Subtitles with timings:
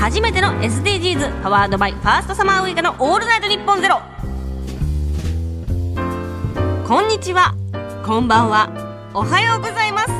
[0.00, 4.00] 初めての SDGs パワードバイファーストサマーウイカのオールナイトニッポンゼロ
[6.88, 7.54] こんにちは。
[8.02, 8.70] こんばんは。
[9.12, 10.08] おはようございます。
[10.08, 10.14] フ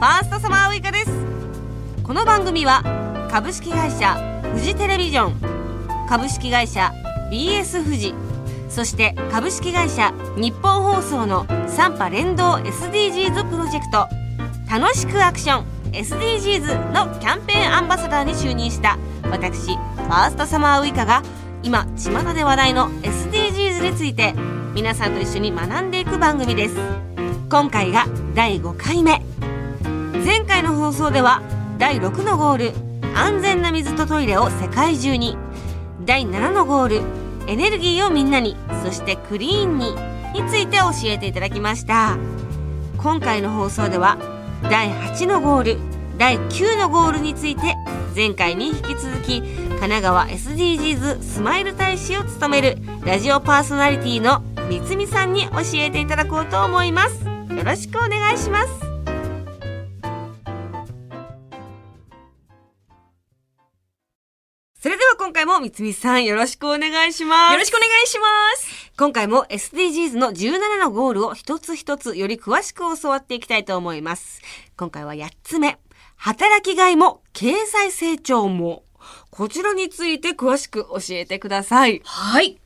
[0.00, 1.10] ァーストサマーウイカです。
[2.02, 2.82] この番組は
[3.30, 4.14] 株式会社
[4.54, 6.90] フジテレビジョン株式会社
[7.30, 8.14] BS 富士
[8.70, 14.08] そして株式会社日本放送の3波連動 SDGs プロジェクト
[14.70, 15.77] 楽しくアクション。
[15.92, 18.98] SDGs のキャンペーンアンバサダーに就任した
[19.30, 21.22] 私ファーストサマーウイカが
[21.62, 24.34] 今巷で話題の SDGs について
[24.74, 26.76] 皆さんと一緒に学んでいく番組です。
[27.50, 29.22] 今回が第5回目
[30.24, 31.42] 前回の放送では
[31.78, 32.72] 第6のゴール
[33.16, 35.36] 安全な水とトイレを世界中に。
[36.04, 37.02] 第7のゴール
[37.46, 38.56] エネルギーをみんなに。
[38.84, 39.94] そしてクリーンに
[40.34, 40.48] に。
[40.48, 42.16] ついて教えていただきました。
[42.98, 44.18] 今回の放送では
[44.62, 45.78] 第8のゴール
[46.18, 47.76] 第9のゴールについて
[48.14, 57.24] 前回に引き続き神奈川 SDGs スマイル大使を務めるラジオパーソナリティのみつみさんに教えていただこうと思います。
[57.24, 58.88] よろしくお願いします。
[64.80, 67.52] それでは今回もみつみさんよろしくお願いします。
[67.52, 68.87] よろしくお願いします。
[68.98, 74.42] 今回も SDGs の17のゴールを一つ一つより詳しく教わっていきたいと思います。
[74.76, 75.78] 今回は8つ目。
[76.16, 78.82] 働きがいも経済成長も。
[79.30, 82.02] こちらについて詳しく教えてください。
[82.04, 82.58] はい。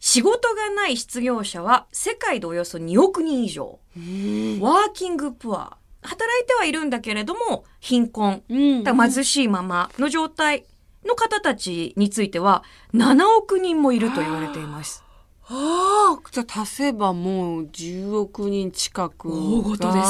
[0.00, 3.78] 仕事がない失業者は世界でおよそ2億人以上。
[3.94, 5.76] ワーキングプア。
[6.02, 8.42] 働いてはいるんだけれども、貧困。
[8.48, 10.64] 貧しいままの状態
[11.06, 15.04] の方たちについては7億人もいると言われています。
[15.52, 19.28] ああ、じゃあ足せばもう10億人近く。
[19.28, 20.02] 大事で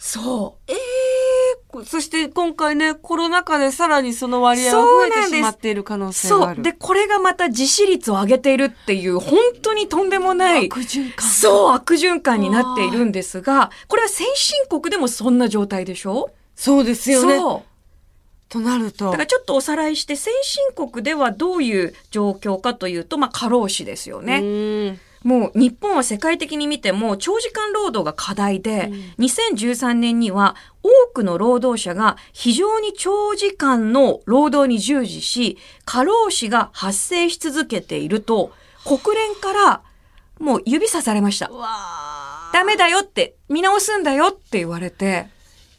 [0.00, 0.72] すそう。
[0.72, 0.78] ええ
[1.86, 6.46] そして今回ね、コロナ禍でさらにその割合が増えてしまっている可能性がそう。
[6.46, 6.62] ある。
[6.62, 10.66] で、これがまた致死率を上げているっていう、本当にとんでもない。
[10.66, 11.28] 悪循環。
[11.28, 16.30] そう、悪循環になっているんですが、これは先進国でもそんな状態でしょ？
[16.54, 17.40] そうですよね。
[18.48, 19.06] となると。
[19.06, 24.40] だからちょっとおさらいして、先進国ではどういう状況かというと、まあ、過労死ですよね。
[24.40, 24.98] ね。
[25.24, 38.52] もう日本は世界的に見ても長時間労働が課題で、2013年には多くの労働者が非常に長時間の労働に従事し、過労死が発生し続けていると、
[38.84, 39.82] 国連から
[40.38, 41.50] もう指さされました。
[42.52, 45.28] ダメだよって、見直すんだよって言われて、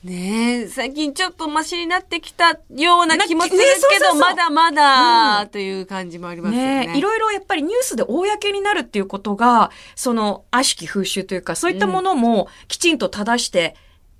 [0.06, 6.88] ねえ、最近ちょっとマシになってきたような気もするねそうけど、まだまだ、という感じもありますよね。
[6.88, 13.76] ねいろいろやっぱりニュースで公になるっていうことが、その悪しき風習というか、そういったものもきちんと正して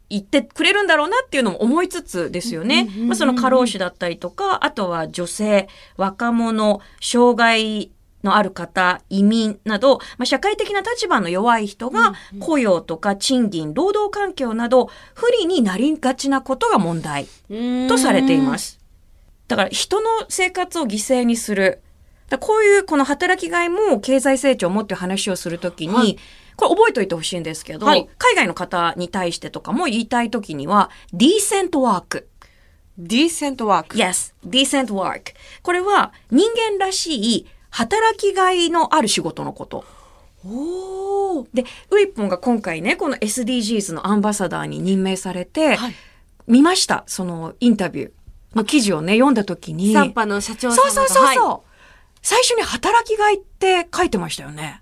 [0.10, 2.90] 言ってくれるんだろうなっていうのも思いつつですよね。
[3.06, 5.68] まあ、その過労死だったりとか、あとは女性、
[5.98, 7.92] 若者、障害
[8.26, 17.28] のある方、移民など、まあ、社会的な立場の弱い人が雇用とか賃金、労働環境など不利になりがちなことが問題。
[17.88, 18.80] とされています。
[19.48, 21.82] だから人の生活を犠牲にする。
[22.40, 26.18] こういうこの働きがいも経済成長もっていう話をするときに、はい
[26.58, 32.24] これ覚えておいてほしいんですけど、はい海外の方に対してとかも言いたいときには、decent work。
[32.98, 33.98] ディーセントワーク。
[33.98, 35.34] yes, decent work.
[35.62, 39.84] これは人間らしい働きがいのある仕事のこと。
[40.46, 41.48] おー。
[41.54, 45.96] で、ウイポンが今回ね、この SDGs のアンバサダーに任命されて、はい
[46.48, 47.04] 見ました。
[47.08, 48.12] そのインタビュー
[48.54, 49.94] の記事をね、読んだときに。
[49.94, 51.60] サンパの社長さんそうそうそうそう、は
[52.22, 54.82] 最初に働きがいって書いてましたよね。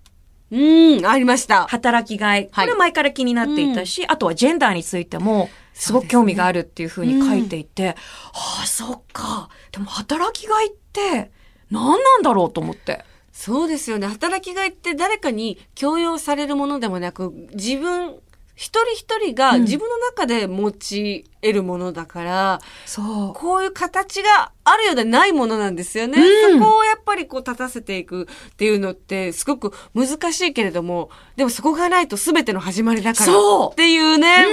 [0.51, 1.65] いうん、ありました。
[1.67, 2.47] 働きがい。
[2.47, 7.95] こはいれ前から気になっていたし、あとはジェンダーについても、すごく興味があるっていうふうに書いていて、
[8.33, 9.49] ああ、そっか。
[9.71, 11.31] でも働きがいって
[11.71, 13.03] 何なんだろうと思って。
[13.31, 14.07] そうですよね。
[14.07, 18.15] 働きがいって誰かに強要されるものでもなく、自分、
[18.55, 19.61] 一人一人がうん。
[19.63, 23.33] 自分の中で持ち得るものだから、そう。
[23.33, 26.21] こういう形があるようでないものなんですよね。
[26.21, 26.59] うん。
[26.59, 33.71] そこをやっぱりこう立たせていくっていうのってすごく難しいけれども、でもそこがないと全ての始まりだからそう。
[33.71, 34.45] っていうね、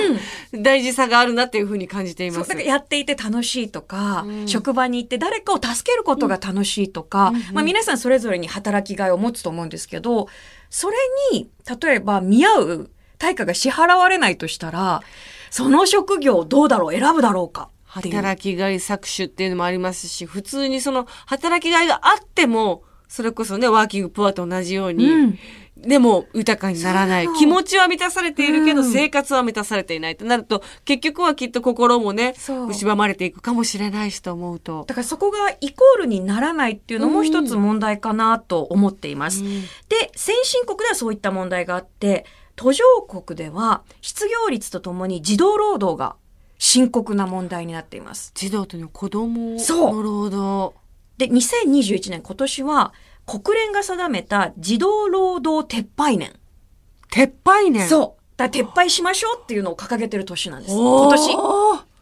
[0.52, 2.56] 大事さがあるなっていうふうに感じています。
[2.58, 4.48] やっていて楽しいとか、うん。
[4.48, 10.28] 職場に行って誰かを助けることが楽しいとか、まあ皆さんそれぞれに働きがいを持つと思うんですけど、
[10.70, 10.96] それ
[11.32, 11.50] に、
[11.82, 15.02] 例えば見合う対価が支払われないとしたら、
[15.50, 17.68] その職業をどうだろう選ぶだろうか。
[17.84, 25.38] 働きがい搾取っていうのもありますし、普通にその働きがいがあっても、それこそね、ワーキングプアと同じように、うん。
[25.76, 27.28] でも豊かにならない。
[27.38, 28.92] 気持ちは満たされているけど、うん。
[28.92, 32.72] 生活は満たされていないとなると結局はきっと心もねそう。
[32.72, 34.84] 蝕まれていくかもしれないしと思うと。
[34.86, 39.42] だからそこがイコールにならないっていうのも一つ問題かなと思っています。
[39.42, 39.62] うん。
[39.88, 42.26] で、先進国ではそういった問題があって、
[42.60, 46.16] 途上国では失業率とともに児童労働が
[46.58, 48.32] 深刻な問題になっています。
[48.34, 50.76] 児童というのは子供そうの労働。
[51.16, 52.92] で、2021年今年は
[53.24, 56.38] 国連が定めた児童労働撤廃年。
[57.10, 57.88] 撤廃年？
[57.88, 58.22] そう。
[58.36, 60.74] だ撤廃しましょうっていうのを掲げてる年なんです。
[60.74, 61.32] 今年。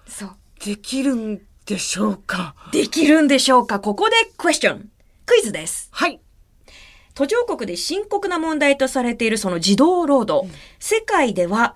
[0.08, 0.34] そう。
[0.64, 2.56] できるんでしょうか？
[2.72, 3.78] できるんでしょうか？
[3.78, 4.88] ここでクエスチョン。
[5.25, 5.88] クイズです。
[5.93, 6.20] はい。
[7.18, 10.48] 途上国で深刻な問題とされているその児童労働。
[10.78, 11.74] 世界では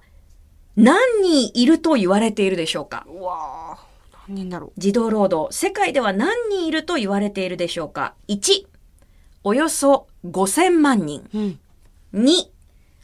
[0.76, 3.04] 何人いると言われているでしょうか？
[3.08, 3.86] うわあ
[4.28, 5.52] 何人だろ児童労働。
[5.52, 8.66] 世界では何人いると言われているでしょうか ?1、
[9.42, 11.28] およそ5000万人。
[11.34, 11.38] う。
[11.38, 11.58] うん。
[12.14, 12.48] 2、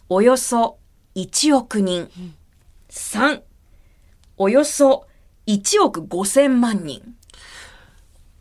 [0.08, 0.78] およそ
[1.16, 2.08] 1億人。
[2.88, 3.42] 3、
[4.36, 5.08] およそ
[5.48, 7.16] 1億5000万人。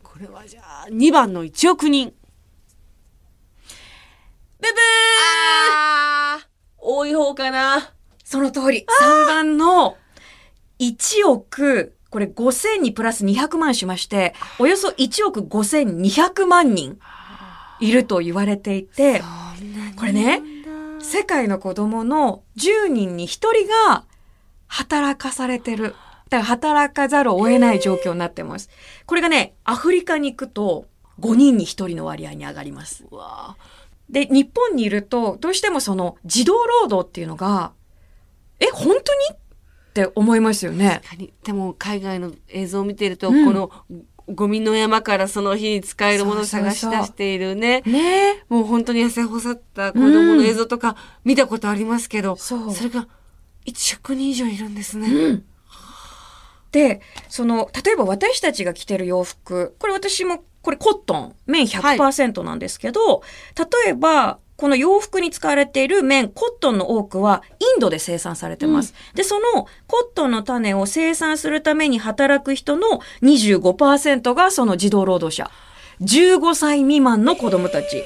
[0.04, 2.14] これはじゃあ、2番の1億人。
[4.60, 6.44] ブブー
[6.80, 7.92] 多い方かな。
[8.24, 8.86] その通り。
[9.00, 9.96] 3番の
[10.78, 16.98] 1億、これ5000にプラス200万しまして、およそ1億5200万人
[17.80, 19.22] いると言われていて、
[19.96, 20.42] これね、
[21.00, 23.50] 世界の子供の10人に1人
[23.88, 24.04] が
[24.66, 25.94] 働かされてる。
[26.30, 28.68] だから働かざるを得ない状況になってます。
[29.06, 30.86] これがね、アフリカに行くと
[31.20, 33.04] 5人に1人の割合に上がります。
[33.10, 33.77] うわあ
[34.10, 37.72] で、日本にいると、どうしてもその児童労働っていうのが、
[38.60, 38.98] え、本当に？
[39.34, 41.00] って思いますよね。
[41.02, 43.70] 確かにでも海外の映像を見てると、うんこの
[44.28, 47.80] ゴミの山からその日に使えるものを探し出しているね。
[47.86, 53.08] ねもう本当に痩せ細った子供の映像とか見たことありますけど、そうそれが
[53.64, 55.08] 1億人以上いるんですね。
[55.08, 55.44] うん。
[56.72, 57.00] で、
[57.30, 63.22] その、例えば私たちが着てる洋服、これ私も、これコットン、綿100%なんですけど、
[63.84, 68.92] 例えば、この洋服に使われている綿、コットンの多くはインドで生産されてます。
[69.14, 75.50] で、そのコットンの種を生産するために働く人の25%がその児童労働者。
[76.00, 78.04] 15歳未満の子供たち。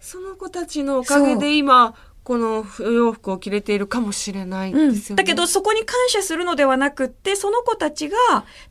[0.00, 1.94] その子たちのおかげで今、
[2.26, 5.22] このお洋服を着れているかもしれないですよね。
[5.22, 8.16] だけどそこに感謝するのではなくってその子たちが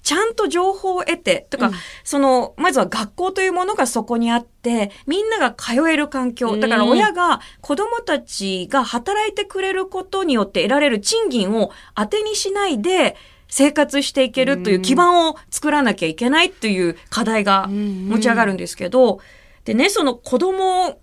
[0.03, 1.73] ちゃんと情報を得てとか、うん。
[2.03, 6.57] そのまずは学校というものがそこにあってみんなが通える環境。
[6.57, 13.15] だから親が子供たちが働いてくれることによって得られる賃金を当てにしないで
[13.47, 19.21] 生活していけるという基盤を作らなきゃいけないという課題が持ち上がるんですけど、
[19.63, 20.99] でね、その子供、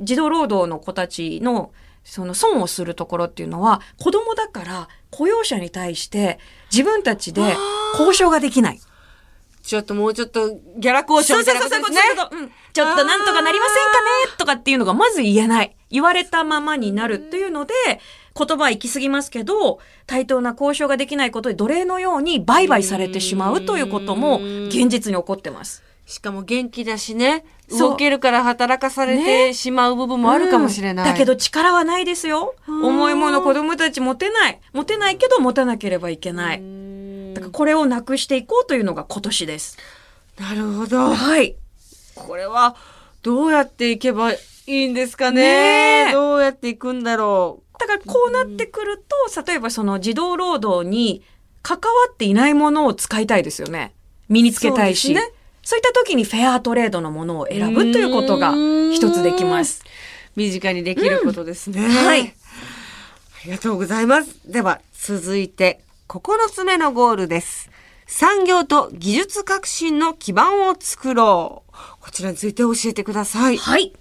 [0.00, 1.72] 児童労働の子たちの、
[2.04, 6.38] その損をするところっていうのは、子供だから雇用者に対して
[6.70, 7.56] 自分たちで
[7.94, 8.80] 交渉ができない。
[9.62, 11.96] ちょっともうちょっとギャラ交渉みたいなことですね。
[11.96, 13.92] そうそうそううんちょっとなんとかなりませんか
[14.30, 15.74] ねとかっていうのがまず言えない。
[15.90, 17.74] 言われたままになるっていうので、
[18.36, 25.84] 言葉は行き過ぎますけど、対等な交渉ができないことで奴隷のように売買されてしまうということも現実に起こってます。
[26.06, 31.06] しかも元気だしね、動けるから働かされてしまう部分もあるかもしれない。
[31.06, 32.54] うんだけど力はないですよ。
[32.68, 34.60] うん重いもの子供たち持てない。
[34.72, 36.58] 持てないけど持たなければいけなうい。
[36.58, 39.78] んだからこれをなくしていこうというのが今年です。
[40.38, 41.14] なるほど。
[41.14, 41.56] はい。
[42.14, 42.76] これは
[43.22, 46.10] どうやっていけばいいんですかね？
[46.12, 49.02] どうやっていくんだろだからこうなってくる
[49.34, 51.22] と、例えばその児童労働に
[51.62, 53.94] 関わっていないものを使いたいですよね。
[54.28, 55.08] 身につけたいし。
[55.08, 55.34] そうですね
[55.64, 58.54] そういった時にフェアトレードのものを選ぶということが
[58.92, 59.82] 一つできます。
[59.84, 59.88] う。
[60.36, 61.88] 身近にできることですね。
[61.88, 62.20] はい。
[62.22, 64.38] ありがとうございます。
[64.46, 67.70] では、続いて、9つ目のゴールです。
[68.06, 71.72] 産業と技術革新の基盤を作ろう。
[72.00, 73.56] こちらについて教えてください。
[73.56, 73.94] はい。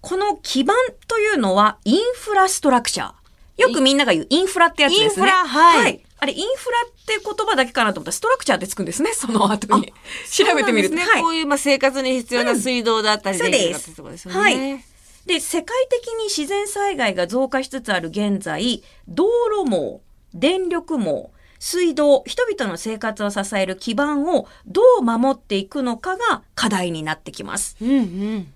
[0.00, 0.76] この基盤
[1.06, 3.12] というのはインフラストラクチャー。
[3.58, 5.06] よくみんなが言うインフラってやつですね。
[5.06, 9.92] インフラはいあれ、インフラって言葉だけかなと思ったら、ストラクチャーってつくんですね、その後に。
[10.30, 10.94] 調べてみると。
[10.94, 11.04] ね。
[11.04, 14.40] はいこういう、まあ、生活に必要な水道だったり、そう電気だったですですよね。
[14.40, 14.84] はい
[15.26, 20.00] で、世界的に自然災害が増加しつつある現在、道路網、
[20.32, 27.76] 電力網、水道、人々の生活を支える基盤をどう守っていくのかが課題になってきます。
[27.80, 28.52] うんうん。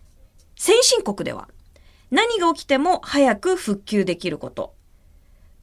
[0.56, 1.48] 先進国では、
[2.12, 4.75] 何が起きても早く復旧できること。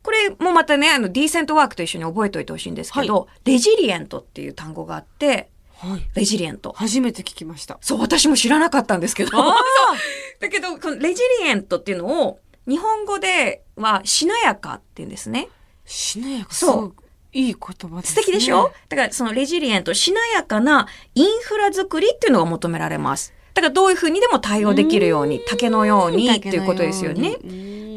[0.04, 6.06] これもまたね、あの、ディーセントワークと一緒に覚えておいてほしいんですけど、レジリエントっていう単語があって、はい。
[6.14, 6.74] レジリエント。
[6.78, 7.78] 初めて聞きました。
[7.82, 9.32] そう、私も知らなかったんですけど。
[9.42, 9.58] あ
[10.40, 15.50] だけど、このレジリエントっていうのを、日本語ではしなやかって言うんですね。
[15.86, 16.54] しなやか。
[16.54, 16.96] そう
[17.34, 18.72] いいい言葉です、素敵でしょ？
[18.90, 23.34] だからそのレジリエント、しなやかなインフラ作りっていうのが求められます。
[23.56, 27.38] だからどういうふうにでも対応できるように、竹のようにっていうことですよね。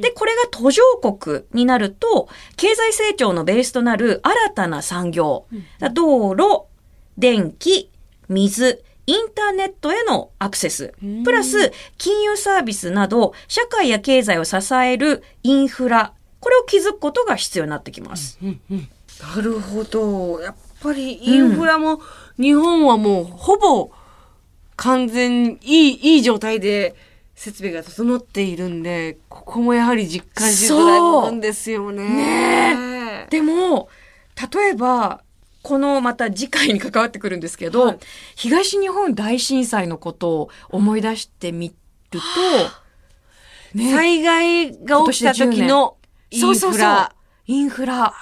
[0.00, 5.46] で、これが途上国になると、経済成長のベースとなる新たな産業、
[5.78, 6.66] だ道路、
[7.18, 7.90] 電気、
[8.28, 10.92] 水、インターネットへのアクセス、
[11.24, 18.38] プラス金融サービスなど、社会や経済を支えるインフラ、これを築くことが必要になってきます。
[18.42, 20.40] なるほど。
[20.40, 22.00] やっぱりインフラも、
[22.38, 23.90] 日本はもうほぼ
[24.76, 26.94] 完全いい、いい状態で
[27.36, 32.74] 設備が整っているんで、ここもやはり実感しづらいものですよね。
[32.74, 33.88] ねでも、
[34.52, 35.22] 例えば、
[35.62, 37.98] このまた次回に関わってくるんですけど、はい。
[38.36, 42.20] 東日本大震災のことを思い出してみる
[43.72, 43.92] と、ね。
[43.92, 45.98] 災害が起きた時の
[46.30, 46.48] インフラ。
[46.48, 47.08] そうそうそう。
[47.48, 48.14] インフラ。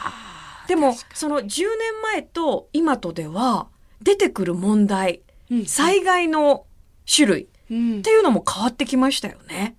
[0.67, 1.69] でも、その10年
[2.03, 3.69] 前と今とでは、
[4.03, 6.67] 出てくる問題、うん災害の
[7.07, 7.43] 種類。
[7.43, 9.77] っうんていうのも変わってきましたよね。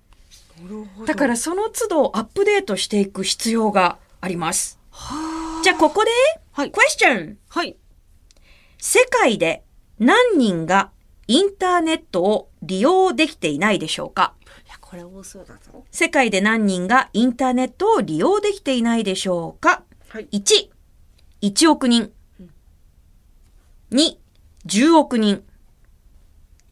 [1.06, 4.78] だからその都度アップデートしていく必要があります。
[5.62, 6.10] じゃあここで、
[6.52, 7.76] はいクエスチョンはい。
[8.78, 9.62] 世界で
[9.98, 10.90] 何人が
[11.28, 14.34] インターネットを利用できていないでしょうか？
[14.66, 15.84] いや、これ多そうだぞ。
[15.90, 19.82] 世界で何人がインターネットを利用できていないでしょうか？
[20.08, 20.28] はい。
[20.32, 20.70] 1、
[21.42, 22.12] 1億人。
[23.90, 24.16] 2、
[24.66, 25.44] 10億人。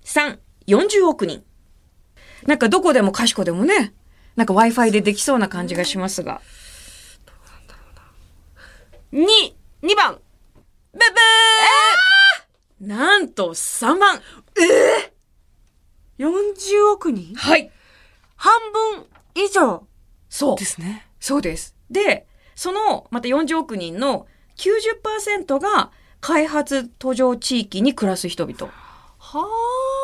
[0.05, 1.45] 3、40億人。
[2.47, 3.95] なんかどこでもかしこでもね、
[4.37, 6.41] なんか Wi-Fi でできそうな感じがしますが。
[9.13, 9.27] 2、
[9.83, 10.21] 2番。
[10.93, 14.21] ブブーなんと3万。
[16.19, 17.35] 40億人？
[17.35, 17.71] はい。
[18.37, 19.87] 半分以上
[20.29, 20.65] そうで。
[20.65, 21.09] すね。
[21.21, 21.77] そうです。
[21.91, 25.91] で、その、また40億人の90%が
[26.21, 28.73] 開発途上地域に暮らす人々。
[29.19, 30.04] はあ。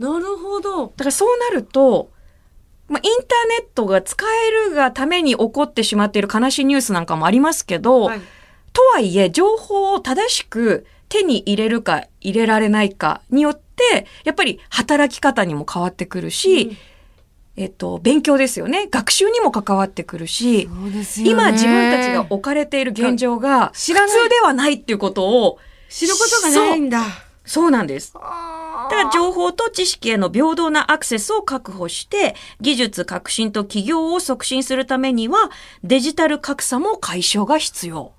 [0.00, 0.86] なるほど。
[0.86, 2.10] だからそうなると、
[2.88, 8.20] まあ、インターネットが使えるがために起こってしまっている悲しいニュースなんかもありますけど、はい
[8.72, 16.76] とはいえ情報を正しく手に入れるか入れられないかによって、やっぱり働き方にも変わってくるし、うん
[17.56, 18.86] えっと、勉強ですよね。
[18.90, 21.30] 学習にも関わってくるし、ね。
[21.30, 23.94] 今自分たちが置かれている現状が普通
[24.28, 27.02] ではないっていうことを知ることがないんだ。
[27.50, 28.14] そうなんです。
[28.14, 35.50] だだから情報と知識への平等なアクセスを確保して、技術革新と企業を促進するためには、
[35.82, 38.12] デジタル格差も解消が必要。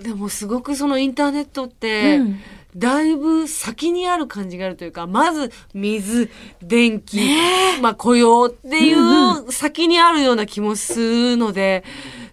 [0.00, 2.40] でもすごくそのインターネットって、うん
[2.76, 6.30] だいぶ先にある感じがあるというか、まず水、
[6.62, 7.18] 電気、
[7.80, 11.82] まあ雇用っていう先にあるような気もするので、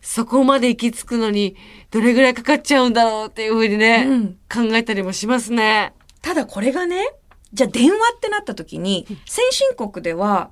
[0.06, 1.56] そこまで行き着くのに
[1.90, 5.94] どれぐらいかかっちゃうんだろうっていうふうにね、うん考えたりもしますね。
[6.22, 7.12] ただこれがね、
[7.52, 10.52] じゃあ電話ってなった時に、先進国では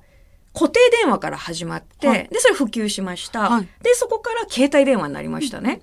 [0.52, 3.48] 固定電話から始まって、はいで、それ普及しました。
[3.48, 5.80] はいで、そこから携帯電話になりましたね。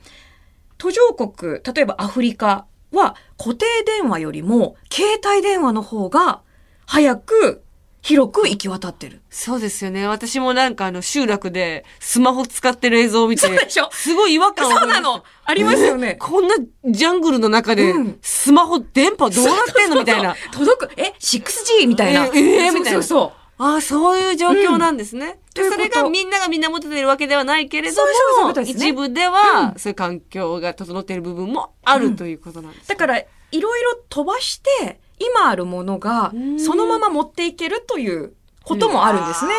[0.77, 6.41] 途上国、例えばアフリカは固定電話よりも携帯電話の方が
[6.85, 7.63] 早く
[8.01, 9.21] 広く行き渡ってる。
[9.29, 10.07] そうですよね。
[10.07, 16.15] 私もなんかあの集落でスマホ使ってる映像を見てそうでしょ、すごい違和感をそうなのありますよね。
[16.19, 16.55] こんな
[16.85, 20.35] ジャングルの中でうんスマホ電波どうなってんのみたいな。
[20.51, 21.87] 届く、え、6G?
[21.87, 22.25] みたいな。
[22.25, 23.31] ええーみたいなそうそうそう。
[23.63, 25.39] ああ、そういう状況なんですね。
[25.55, 39.53] うことそれがみんながみんな持っててるわけではないけれども、そうそうね一部では、そういう環境が整っている部分もあるということなんです、だから、いろいろ飛ばして、今あるものがうん、そのまま持っていけるということもあるんですね。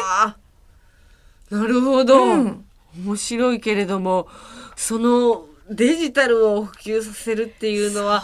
[1.50, 2.64] なるほど、うん。
[3.04, 4.28] 面白いけれども、
[4.76, 8.22] そのデジタルを普及させるっていうのは、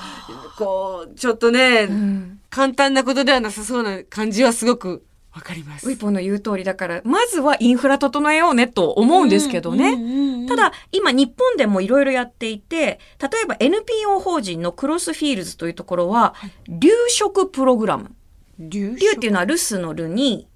[0.56, 2.40] こう、ちょっとね、うん。
[2.50, 5.04] 簡単なことではなさそうな感じはすごく
[5.38, 5.88] わかります。
[5.88, 9.92] ウィポンの言う通りだから、まずはインフラ整えようねと思うんですけどね。
[9.92, 16.34] うんうんうんうんただ、今日本でもいろいろやっていて、例えば NPO 法人のクロスフィールズというところは、
[16.66, 18.12] 留職プログラム。
[18.58, 20.48] 留留っていうのは留守の留に、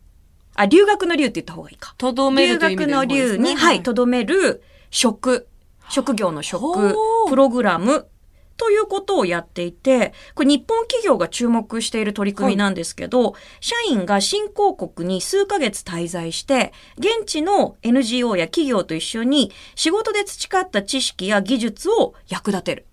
[0.54, 1.94] あ、留学の留って言った方がいいか。
[1.98, 5.46] とどめ留るという意味で学の留に、はい、とどめる職、
[5.90, 6.96] 職業の職
[7.28, 8.06] プログラム
[8.56, 22.86] ということをやっていて、これ日本企業が注目している取り組みなんですけど、社員が新興国に数ヶ月滞在して、現地の NGO や企業と一緒に仕事で培った知識や技術を役立てる。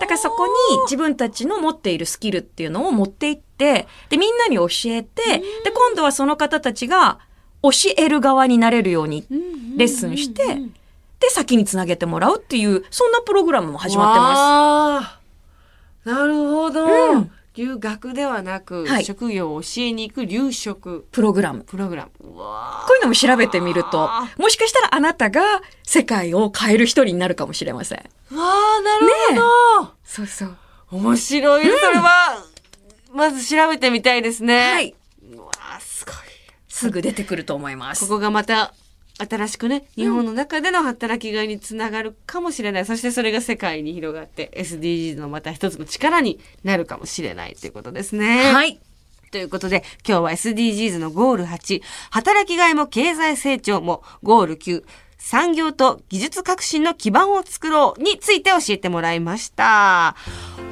[0.00, 0.52] だからそこに
[0.84, 5.22] 自分たちの持っているスキルっていうのを持っていって、で、みんなに教えて、
[5.64, 7.18] で、今度はその方たちが
[7.62, 9.26] 教える側になれるように、
[9.76, 10.62] レッスンして
[11.24, 15.18] で、先につなげてもらうっていう、そんなプログラムも始まってま
[16.02, 16.04] す。
[16.04, 16.08] す。
[16.10, 16.84] なるほど。
[16.84, 21.62] うん留学ではなく、はい職業を教えに行く留職プログラム。
[21.62, 22.10] プログラム。
[22.18, 27.98] こういうのも調べてみると、もしかしたらあなたが世界を変える一人になるかもしれません。
[27.98, 29.40] ーわあ、なる
[29.78, 29.92] ほど。
[30.04, 30.56] そうそう。
[30.90, 31.64] 面白い。
[31.64, 32.44] それは、
[33.12, 34.72] まず調べてみたいですね。
[34.72, 34.94] はい。
[35.32, 36.14] うわあ、すごい。
[36.68, 38.02] すぐ出てくると思います。
[38.08, 38.74] ここがまた、
[39.18, 42.84] 新しくね、日本の中での働きがいにつながるかもしれない。
[42.84, 48.52] そしてそれが世界に広がって、SDGs のまた一つの力になるかもしれないということですね。
[48.52, 48.80] はい。
[49.30, 51.80] ということで、今日は SDGs のゴール8、
[52.10, 54.82] 働きがいも経済成長もゴール9、
[55.18, 60.16] 産業と技術革新の基盤を作ろうについて教えてもらいました。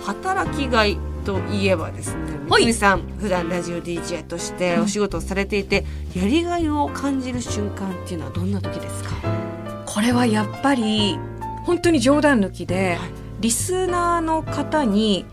[0.05, 2.67] 働きがいといえばですね、はい。
[2.67, 9.11] みつみさん、普段ラジオ DJ としてお仕事をされていて、やりがいを感じる瞬間っていうのはどんな時ですか？
[9.87, 11.19] これはやっぱり、
[11.65, 12.99] 本当に冗談抜きで、
[13.41, 15.27] リスナーの方に、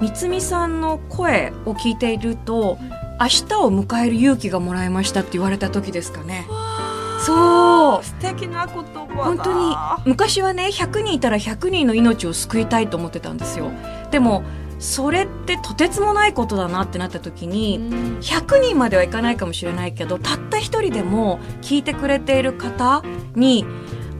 [0.00, 2.78] みつみさんの声を聞いていると、
[3.18, 6.46] 明日を迎える勇気がもらいましたって言われた時ですかね。
[7.24, 8.04] そう。
[8.04, 9.24] 素敵な言葉だ。
[9.24, 9.74] 本当に
[10.04, 13.70] 昔はね100人いたら100人の命を救いたいと思ってたんですよ。
[14.10, 14.42] でも
[14.78, 18.18] それってとてつもないことだなってなった時にうん。
[18.20, 23.02] 100人まではいかないかもしれないけどたった一人でも聞いてくれている方
[23.34, 23.64] に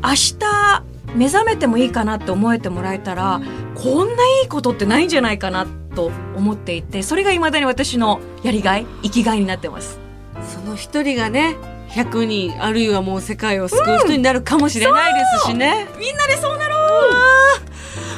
[0.03, 0.85] 明日
[1.15, 3.41] 目覚めてもいいかなって思えてもらえたら
[3.75, 9.99] こんないいことってないんじゃないかなと思っていてそれが未だに私のやりがい生きがいになってます。
[10.47, 11.57] その一人がね
[11.89, 16.77] 100人あるいはもう世界を救う人になるかもしれないですしね、みんなでそうなろ
[17.09, 17.66] う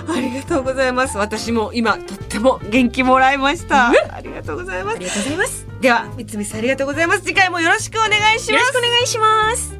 [0.14, 1.18] ありがとうございます。
[1.18, 3.88] 私も今とっても元気もらいました。
[3.88, 4.96] ありがとうございます。
[4.96, 5.66] ありがとうございます。
[5.80, 7.22] では三つみさんありがとうございます。
[7.22, 8.52] 次回もよろしくお願いします。
[8.52, 9.77] よろしくお願いします